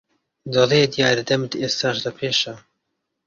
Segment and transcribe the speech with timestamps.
[0.53, 2.53] دەڵێ دیارە دەمت ئێستاش لەپێشە